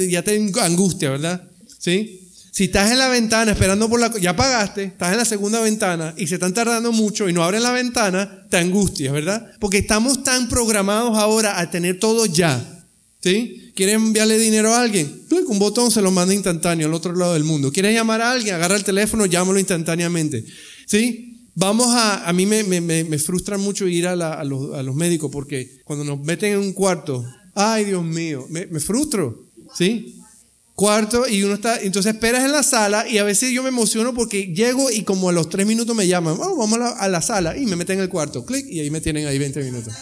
[0.08, 1.50] ya te angustia, ¿verdad?
[1.80, 2.20] ¿Sí?
[2.52, 4.16] Si estás en la ventana esperando por la...
[4.20, 7.64] Ya pagaste, estás en la segunda ventana y se están tardando mucho y no abren
[7.64, 9.52] la ventana, te angustias, ¿verdad?
[9.60, 12.86] Porque estamos tan programados ahora a tener todo ya.
[13.24, 13.63] ¿Sí?
[13.76, 15.24] ¿Quieres enviarle dinero a alguien?
[15.28, 17.72] Clic un botón, se lo manda instantáneo al otro lado del mundo.
[17.72, 18.56] ¿Quieres llamar a alguien?
[18.56, 20.46] Agarra el teléfono, llámalo instantáneamente.
[20.86, 21.34] ¿Sí?
[21.56, 24.96] Vamos a, a mí me, me, me frustra mucho ir a, a, los, a, los,
[24.96, 30.20] médicos porque cuando nos meten en un cuarto, ay Dios mío, me, me frustro, ¿sí?
[30.74, 34.16] Cuarto y uno está, entonces esperas en la sala y a veces yo me emociono
[34.16, 37.08] porque llego y como a los tres minutos me llaman, oh, vamos a la, a
[37.08, 39.64] la sala y me meten en el cuarto, clic y ahí me tienen ahí 20
[39.64, 39.94] minutos.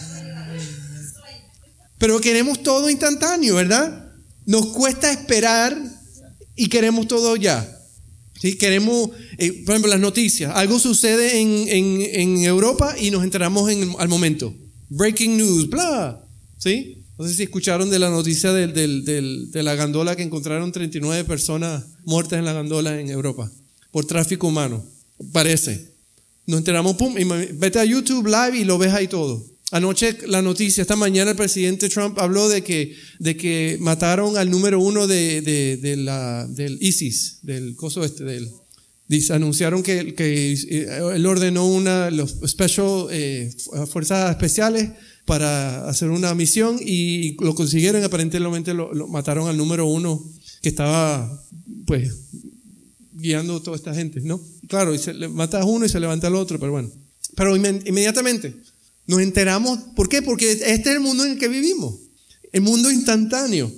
[2.01, 4.11] Pero queremos todo instantáneo, ¿verdad?
[4.47, 5.79] Nos cuesta esperar
[6.55, 7.79] y queremos todo ya.
[8.41, 8.55] ¿Sí?
[8.55, 10.51] Queremos, eh, por ejemplo, las noticias.
[10.55, 14.51] Algo sucede en, en, en Europa y nos enteramos en, al momento.
[14.89, 16.25] Breaking news, bla.
[16.57, 17.03] ¿Sí?
[17.19, 21.23] No sé si escucharon de la noticia del, del, de la gandola que encontraron 39
[21.25, 23.51] personas muertas en la gandola en Europa
[23.91, 24.83] por tráfico humano.
[25.31, 25.91] Parece.
[26.47, 29.50] Nos enteramos, pum, y vete a YouTube Live y lo ves ahí todo.
[29.71, 34.51] Anoche la noticia, esta mañana el presidente Trump habló de que, de que mataron al
[34.51, 38.51] número uno de, de, la, del ISIS, del coso este, del,
[39.07, 43.49] dice, anunciaron que, que, eh, él ordenó una, los special, eh,
[43.89, 44.89] fuerzas especiales
[45.23, 50.21] para hacer una misión y lo consiguieron, aparentemente lo, lo mataron al número uno
[50.61, 51.45] que estaba,
[51.85, 52.11] pues,
[53.13, 54.41] guiando toda esta gente, ¿no?
[54.67, 56.91] Claro, y se mata a uno y se levanta al otro, pero bueno.
[57.35, 58.53] Pero inmediatamente,
[59.07, 60.21] nos enteramos, ¿por qué?
[60.21, 61.99] Porque este es el mundo en el que vivimos,
[62.51, 63.71] el mundo instantáneo.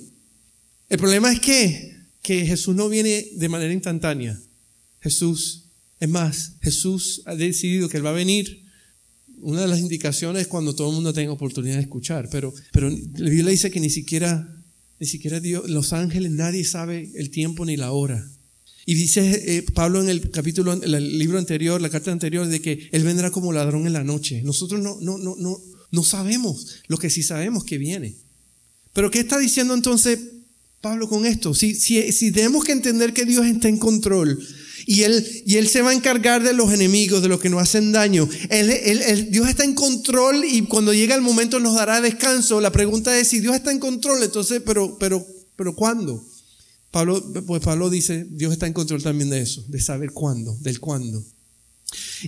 [0.88, 4.40] El problema es que, que Jesús no viene de manera instantánea.
[5.00, 5.64] Jesús,
[6.00, 8.64] es más, Jesús ha decidido que Él va a venir.
[9.38, 12.88] Una de las indicaciones es cuando todo el mundo tenga oportunidad de escuchar, pero, pero
[12.88, 14.48] la Biblia dice que ni siquiera,
[14.98, 18.30] ni siquiera Dios, los ángeles, nadie sabe el tiempo ni la hora.
[18.86, 22.60] Y dice eh, Pablo en el capítulo, en el libro anterior, la carta anterior, de
[22.60, 24.42] que Él vendrá como ladrón en la noche.
[24.42, 25.58] Nosotros no, no, no, no,
[25.90, 28.16] no sabemos lo que sí sabemos que viene.
[28.92, 30.18] Pero ¿qué está diciendo entonces
[30.80, 31.54] Pablo con esto?
[31.54, 34.38] Si, si, si tenemos que entender que Dios está en control
[34.86, 37.62] y él, y él se va a encargar de los enemigos, de los que nos
[37.62, 42.60] hacen daño, él, Dios está en control y cuando llega el momento nos dará descanso.
[42.60, 46.22] La pregunta es si Dios está en control, entonces, pero, pero, pero ¿cuándo?
[46.94, 50.78] Pablo, pues Pablo dice, Dios está en control también de eso, de saber cuándo, del
[50.78, 51.24] cuándo.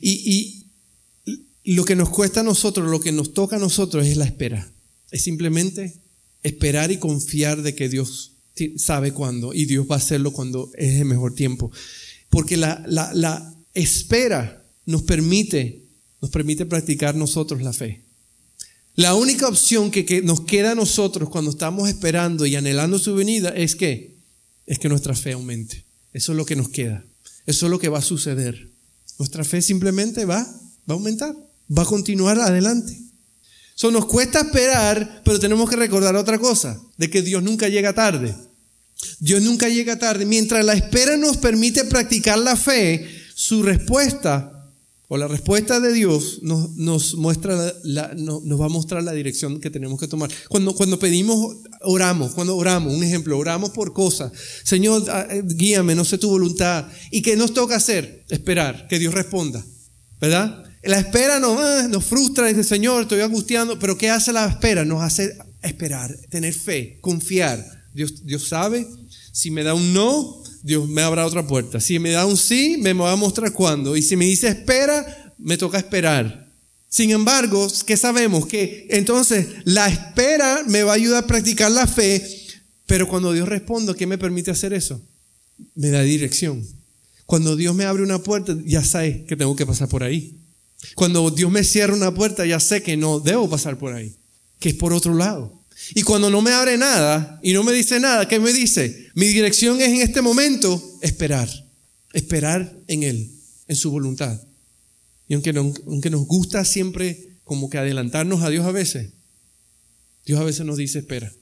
[0.00, 0.64] Y,
[1.62, 4.68] lo que nos cuesta a nosotros, lo que nos toca a nosotros es la espera.
[5.12, 6.00] Es simplemente
[6.42, 8.32] esperar y confiar de que Dios
[8.76, 11.70] sabe cuándo y Dios va a hacerlo cuando es el mejor tiempo.
[12.28, 15.84] Porque la, la espera nos permite,
[16.20, 18.02] nos permite practicar nosotros la fe.
[18.96, 23.14] La única opción que, que, nos queda a nosotros cuando estamos esperando y anhelando su
[23.14, 24.15] venida es que
[24.66, 25.84] es que nuestra fe aumente.
[26.12, 27.04] Eso es lo que nos queda.
[27.46, 28.70] Eso es lo que va a suceder.
[29.18, 30.48] Nuestra fe simplemente va, va
[30.88, 31.34] a aumentar,
[31.76, 32.98] va a continuar adelante.
[33.76, 37.92] Eso nos cuesta esperar, pero tenemos que recordar otra cosa, de que Dios nunca llega
[37.92, 38.34] tarde.
[39.20, 40.24] Dios nunca llega tarde.
[40.24, 44.55] Mientras la espera nos permite practicar la fe, su respuesta
[45.08, 49.60] o la respuesta de Dios nos, nos muestra la, nos va a mostrar la dirección
[49.60, 50.30] que tenemos que tomar.
[50.48, 54.32] Cuando, cuando pedimos, oramos, cuando oramos, un ejemplo, oramos por cosas.
[54.64, 56.86] Señor, ah, eh, guíame, no sé tu voluntad.
[57.12, 58.24] ¿Y qué nos toca hacer?
[58.30, 59.64] Esperar, que Dios responda.
[60.20, 60.64] ¿Verdad?
[60.82, 64.84] La espera nos, ah, nos frustra, dice, Señor, estoy angustiando, pero ¿qué hace la espera?
[64.84, 67.64] Nos hace esperar, tener fe, confiar.
[67.94, 68.86] Dios, Dios sabe,
[69.32, 71.78] si me da un no, Dios me abra otra puerta.
[71.78, 73.96] Si me da un sí, me va a mostrar cuándo.
[73.96, 76.50] Y si me dice espera, me toca esperar.
[76.88, 78.46] Sin embargo, ¿qué sabemos?
[78.46, 82.20] Que entonces la espera me va a ayudar a practicar la fe,
[82.84, 85.00] pero cuando Dios responde, ¿qué me permite hacer eso?
[85.76, 86.66] Me da dirección.
[87.26, 90.36] Cuando Dios me abre una puerta, ya sé que tengo que pasar por ahí.
[90.96, 94.16] Cuando Dios me cierra una puerta, ya sé que no debo pasar por ahí,
[94.58, 95.55] que es por otro lado.
[95.94, 99.10] Y cuando no me abre nada y no me dice nada, ¿qué me dice?
[99.14, 101.48] Mi dirección es en este momento esperar,
[102.12, 103.30] esperar en Él,
[103.68, 104.40] en su voluntad.
[105.28, 109.12] Y aunque, aunque nos gusta siempre como que adelantarnos a Dios a veces,
[110.24, 111.32] Dios a veces nos dice espera.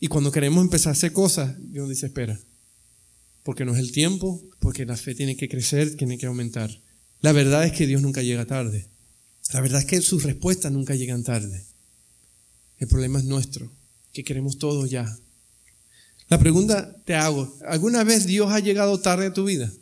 [0.00, 2.38] Y cuando queremos empezar a hacer cosas, Dios dice espera.
[3.44, 6.80] Porque no es el tiempo, porque la fe tiene que crecer, tiene que aumentar.
[7.20, 8.88] La verdad es que Dios nunca llega tarde.
[9.52, 11.64] La verdad es que sus respuestas nunca llegan tarde.
[12.78, 13.72] El problema es nuestro,
[14.12, 15.18] que queremos todo ya.
[16.28, 19.72] La pregunta te hago, ¿alguna vez Dios ha llegado tarde a tu vida?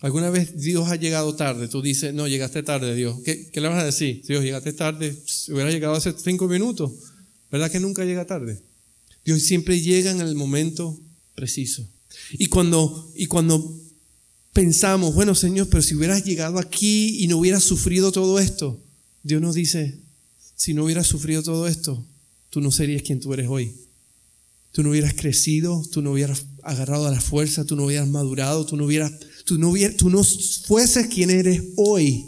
[0.00, 1.68] ¿Alguna vez Dios ha llegado tarde?
[1.68, 3.18] Tú dices, no, llegaste tarde, Dios.
[3.24, 4.22] ¿Qué, le vas a decir?
[4.26, 5.16] Dios, llegaste tarde,
[5.48, 6.92] hubiera llegado hace cinco minutos.
[7.50, 8.62] ¿Verdad que nunca llega tarde?
[9.24, 10.98] Dios siempre llega en el momento
[11.34, 11.88] preciso.
[12.32, 13.78] Y cuando, y cuando
[14.52, 18.80] pensamos, bueno Señor, pero si hubieras llegado aquí y no hubieras sufrido todo esto,
[19.22, 19.98] Dios nos dice,
[20.54, 22.06] si no hubieras sufrido todo esto,
[22.56, 23.70] tú no serías quien tú eres hoy.
[24.72, 28.64] Tú no hubieras crecido, tú no hubieras agarrado a la fuerza, tú no hubieras madurado,
[28.64, 29.12] tú no hubieras,
[29.44, 32.24] tú no, hubieras, tú no fueses quien eres hoy.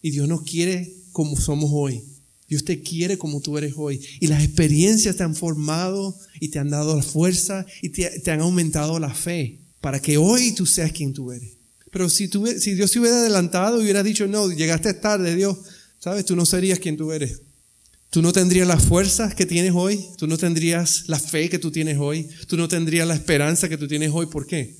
[0.00, 2.02] Y Dios nos quiere como somos hoy.
[2.48, 4.00] Dios te quiere como tú eres hoy.
[4.18, 8.40] Y las experiencias te han formado y te han dado la fuerza y te, han
[8.40, 11.50] aumentado la fe para que hoy tú seas quien tú eres.
[11.90, 15.58] Pero si, tú, si Dios se hubiera adelantado y hubiera dicho, no, llegaste tarde, Dios,
[15.98, 17.42] sabes, tú no serías quien tú eres.
[18.10, 21.70] Tú no tendrías las fuerzas que tienes hoy, tú no tendrías la fe que tú
[21.70, 24.26] tienes hoy, tú no tendrías la esperanza que tú tienes hoy.
[24.26, 24.74] ¿Por qué?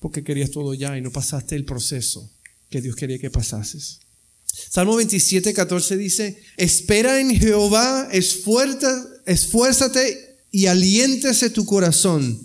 [0.00, 2.28] Porque querías todo ya y no pasaste el proceso
[2.68, 4.00] que Dios quería que pasases.
[4.70, 12.40] Salmo 27, 14 dice, espera en Jehová, esfuérzate y aliéntese tu corazón.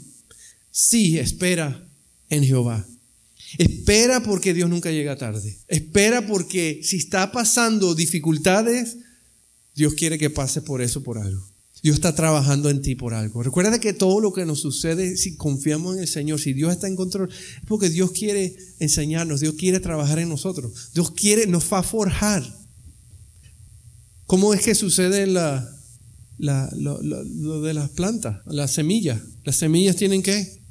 [0.70, 1.88] Sí, espera
[2.30, 2.86] en Jehová.
[3.58, 5.58] Espera porque Dios nunca llega tarde.
[5.68, 8.98] Espera porque si está pasando dificultades,
[9.76, 11.54] Dios quiere que pase por eso, por algo.
[11.84, 13.44] Dios está trabajando en ti por algo.
[13.44, 16.88] Recuerda que todo lo que nos sucede, si confiamos en el Señor, si Dios está
[16.88, 21.72] en control, es porque Dios quiere enseñarnos, Dios quiere trabajar en nosotros, Dios quiere, nos
[21.72, 22.42] va a forjar.
[24.26, 25.70] ¿Cómo es que sucede la,
[26.38, 29.22] lo, de las plantas, las semillas?
[29.44, 30.62] Las semillas tienen que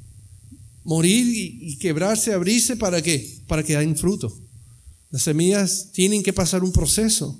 [0.83, 3.39] morir y, y quebrarse, abrirse, ¿para qué?
[3.47, 4.35] Para que den fruto.
[5.11, 7.39] Las semillas tienen que pasar un proceso.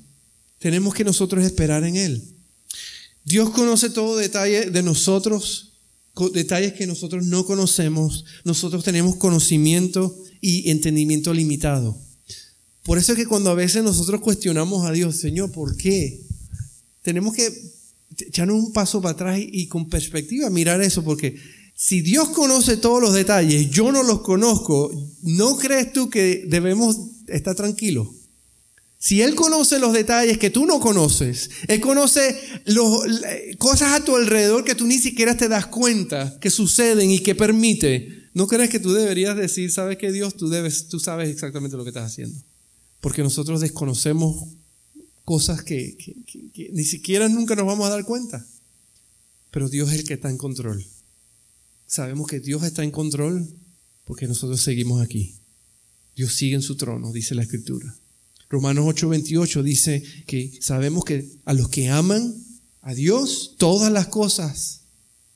[0.63, 2.23] Tenemos que nosotros esperar en Él.
[3.26, 5.73] Dios conoce todo detalle de nosotros,
[6.34, 8.23] detalles que nosotros no conocemos.
[8.45, 11.97] Nosotros tenemos conocimiento y entendimiento limitado.
[12.84, 16.21] Por eso es que cuando a veces nosotros cuestionamos a Dios, Señor, ¿por qué?
[17.02, 17.52] Tenemos que
[18.26, 21.36] echarnos un paso para atrás y con perspectiva mirar eso, porque
[21.76, 26.95] si Dios conoce todos los detalles, yo no los conozco, ¿no crees tú que debemos
[27.28, 28.08] estar tranquilos?
[29.03, 32.39] Si Él conoce los detalles que tú no conoces, Él conoce
[33.57, 37.35] cosas a tu alrededor que tú ni siquiera te das cuenta que suceden y que
[37.35, 41.75] permite, ¿no crees que tú deberías decir, sabes que Dios, tú, debes, tú sabes exactamente
[41.75, 42.39] lo que estás haciendo?
[43.01, 44.47] Porque nosotros desconocemos
[45.25, 45.97] cosas que,
[46.53, 48.47] que ni siquiera nunca nos vamos a dar cuenta.
[49.51, 50.81] Pero Dios es el que está en control.
[51.87, 53.53] Sabemos que Dios está en control
[54.05, 55.35] porque nosotros seguimos aquí.
[56.15, 57.97] Dios sigue en su trono, dice la Escritura.
[58.53, 62.35] Romanos 8:28 dice que sabemos que a los que aman
[62.83, 64.81] a Dios, todas las cosas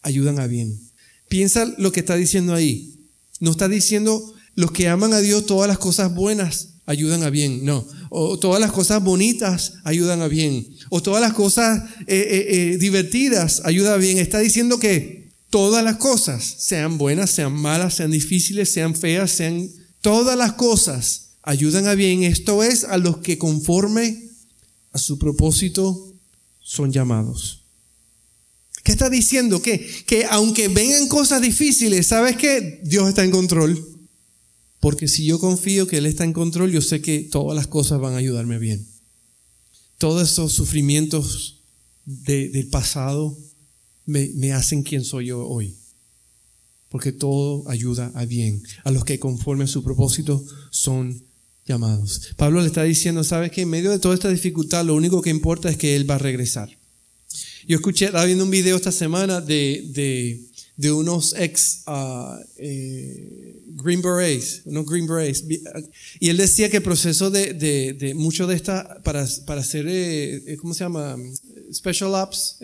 [0.03, 0.79] ayudan a bien.
[1.27, 2.93] Piensa lo que está diciendo ahí.
[3.39, 7.65] No está diciendo los que aman a Dios, todas las cosas buenas ayudan a bien.
[7.65, 7.87] No.
[8.11, 10.67] O todas las cosas bonitas ayudan a bien.
[10.91, 14.19] O todas las cosas eh, eh, eh, divertidas ayudan a bien.
[14.19, 19.67] Está diciendo que todas las cosas, sean buenas, sean malas, sean difíciles, sean feas, sean
[20.01, 24.31] todas las cosas ayudan a bien, esto es, a los que conforme
[24.91, 26.13] a su propósito
[26.59, 27.63] son llamados.
[28.83, 29.61] ¿Qué está diciendo?
[29.61, 32.81] Que, que aunque vengan cosas difíciles, ¿sabes qué?
[32.83, 33.81] Dios está en control.
[34.81, 38.01] Porque si yo confío que Él está en control, yo sé que todas las cosas
[38.01, 38.85] van a ayudarme bien.
[39.97, 41.61] Todos esos sufrimientos
[42.03, 43.37] del pasado
[44.05, 45.77] me, me hacen quien soy yo hoy.
[46.89, 48.61] Porque todo ayuda a bien.
[48.83, 51.26] A los que conforme a su propósito son
[51.67, 52.33] llamados.
[52.35, 55.29] Pablo le está diciendo, sabes que en medio de toda esta dificultad lo único que
[55.29, 56.69] importa es que Él va a regresar.
[57.67, 60.39] Yo escuché, estaba viendo un video esta semana de,
[60.77, 65.43] de, unos ex uh, eh, Green Berets, unos Green Berets,
[66.19, 69.85] y él decía que el proceso de, de, de mucho de esta, para, para hacer,
[69.85, 71.17] eh, eh, ¿cómo se llama?
[71.73, 72.57] Special Ops,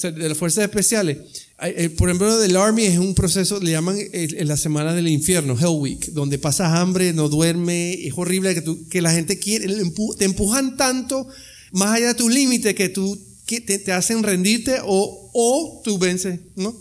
[0.00, 1.51] de las fuerzas especiales, eh,
[1.96, 6.12] por ejemplo, del Army es un proceso, le llaman la semana del infierno, Hell Week,
[6.12, 9.72] donde pasas hambre, no duerme, es horrible que, que la gente quiere,
[10.18, 11.28] te empujan tanto
[11.72, 16.40] más allá de tu límite que tú te, te, hacen rendirte o, o tú vences,
[16.56, 16.76] ¿no?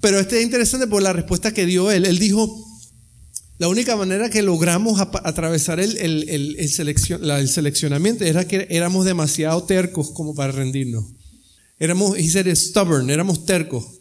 [0.00, 2.04] Pero este es interesante por la respuesta que dio él.
[2.04, 2.64] Él dijo,
[3.58, 9.62] la única manera que logramos atravesar el, el, el, el seleccionamiento era que éramos demasiado
[9.64, 11.06] tercos como para rendirnos.
[11.78, 13.95] Éramos, he said, stubborn, éramos tercos.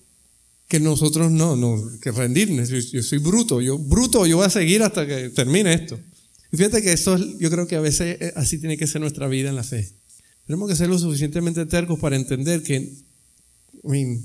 [0.67, 2.69] Que nosotros no, no, que rendirnos.
[2.69, 5.99] Yo, soy bruto, yo bruto, yo voy a seguir hasta que termine esto.
[6.51, 9.27] Y fíjate que eso, yo creo que a veces eh, así tiene que ser nuestra
[9.27, 9.91] vida en la fe.
[10.47, 12.93] Tenemos que ser lo suficientemente tercos para entender que,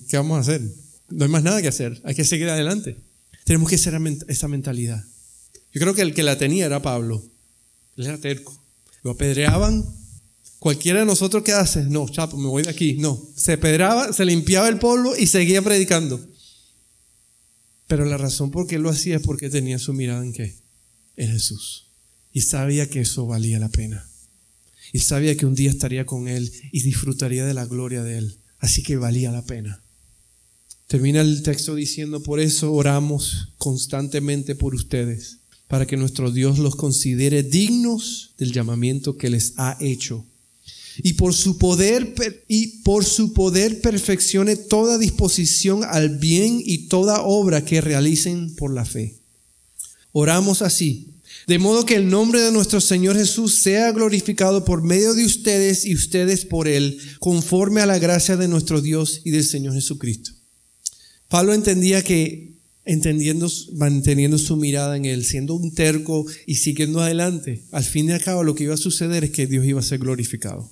[0.09, 0.63] ¿qué vamos a hacer?
[1.09, 2.97] No hay más nada que hacer, hay que seguir adelante.
[3.45, 5.05] Tenemos que ser esa mentalidad.
[5.73, 7.23] Yo creo que el que la tenía era Pablo.
[7.97, 8.57] Él era terco.
[9.03, 9.85] Lo apedreaban.
[10.59, 12.95] Cualquiera de nosotros que hace, no, chapo, me voy de aquí.
[12.95, 16.21] No, se pedraba, se limpiaba el polvo y seguía predicando.
[17.91, 20.55] Pero la razón por qué lo hacía es porque tenía su mirada en qué?
[21.17, 21.89] En Jesús.
[22.33, 24.09] Y sabía que eso valía la pena.
[24.93, 28.39] Y sabía que un día estaría con Él y disfrutaría de la gloria de Él.
[28.61, 29.83] Así que valía la pena.
[30.87, 36.77] Termina el texto diciendo, por eso oramos constantemente por ustedes para que nuestro Dios los
[36.77, 40.25] considere dignos del llamamiento que les ha hecho.
[41.03, 42.15] Y por su poder
[42.49, 48.73] y por su poder perfeccione toda disposición al bien y toda obra que realicen por
[48.73, 49.21] la fe.
[50.13, 51.15] Oramos así,
[51.47, 55.85] de modo que el nombre de nuestro Señor Jesús sea glorificado por medio de ustedes
[55.85, 60.33] y ustedes por él, conforme a la gracia de nuestro Dios y del Señor Jesucristo.
[61.29, 62.51] Pablo entendía que
[62.85, 68.13] entendiendo, manteniendo su mirada en Él, siendo un terco y siguiendo adelante, al fin y
[68.13, 70.71] al cabo lo que iba a suceder es que Dios iba a ser glorificado.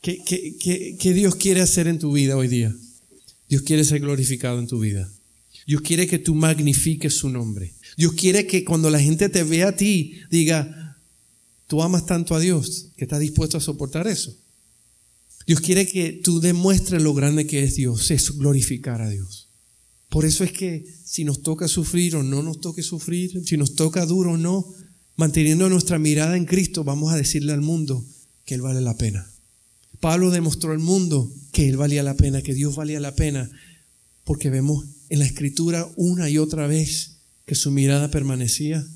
[0.00, 2.74] ¿Qué, qué, Dios quiere hacer en tu vida hoy día?
[3.48, 5.10] Dios quiere ser glorificado en tu vida.
[5.66, 7.74] Dios quiere que tú magnifiques su nombre.
[7.98, 10.98] Dios quiere que cuando la gente te vea a ti, diga,
[11.66, 14.34] tú amas tanto a Dios que estás dispuesto a soportar eso.
[15.46, 19.48] Dios quiere que tú demuestres lo grande que es Dios, es glorificar a Dios.
[20.08, 23.74] Por eso es que si nos toca sufrir o no nos toque sufrir, si nos
[23.74, 24.66] toca duro o no,
[25.16, 28.04] manteniendo nuestra mirada en Cristo, vamos a decirle al mundo
[28.44, 29.30] que Él vale la pena.
[30.00, 33.50] Pablo demostró al mundo que Él valía la pena, que Dios valía la pena,
[34.24, 38.86] porque vemos en la Escritura una y otra vez que su mirada permanecía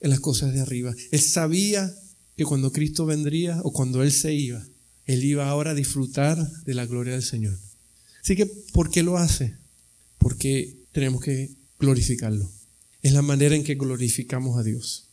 [0.00, 0.94] en las cosas de arriba.
[1.10, 1.94] Él sabía
[2.36, 4.66] que cuando Cristo vendría o cuando Él se iba,
[5.04, 7.58] Él iba ahora a disfrutar de la gloria del Señor.
[8.22, 9.56] Así que, ¿por qué lo hace?
[10.26, 12.50] porque tenemos que glorificarlo.
[13.00, 15.08] Es la manera en que glorificamos a Dios.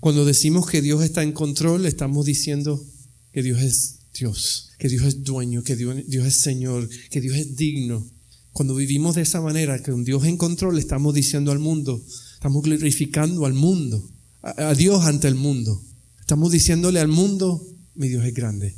[0.00, 2.84] Cuando decimos que Dios está en control, estamos diciendo
[3.32, 7.56] que Dios es Dios, que Dios es dueño, que Dios, es Señor, que Dios es
[7.56, 8.06] digno.
[8.52, 12.02] Cuando vivimos de esa manera, un Dios en control, estamos diciendo al mundo,
[12.34, 14.10] estamos glorificando al mundo,
[14.42, 15.82] a Dios ante el mundo.
[16.20, 18.76] Estamos diciéndole al mundo, mi Dios es grande,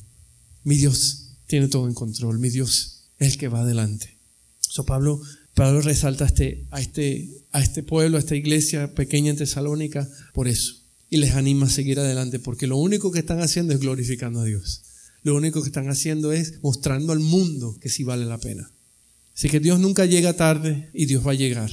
[0.64, 4.16] mi Dios tiene todo en control, mi Dios es el que va adelante.
[4.60, 5.20] So Pablo
[5.56, 10.06] Pablo resalta a este, a, este, a este pueblo, a esta iglesia pequeña en Tesalónica,
[10.34, 10.74] por eso.
[11.08, 14.44] Y les anima a seguir adelante, porque lo único que están haciendo es glorificando a
[14.44, 14.82] Dios.
[15.26, 18.70] Lo único que están haciendo es mostrando al mundo que sí vale la pena.
[19.34, 21.68] Así que Dios nunca llega tarde y Dios va a llegar.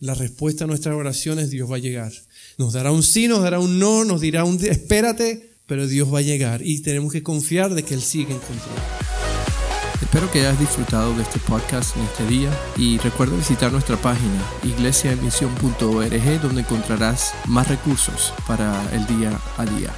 [0.00, 2.14] La respuesta a nuestras oraciones, Dios va a llegar.
[2.56, 6.20] Nos dará un sí, nos dará un no, nos dirá un espérate, pero Dios va
[6.20, 8.78] a llegar y tenemos que confiar de que Él sigue en control.
[10.00, 14.42] Espero que hayas disfrutado de este podcast en este día y recuerda visitar nuestra página
[14.62, 19.92] iglesiaemisión.org donde encontrarás más recursos para el día a día.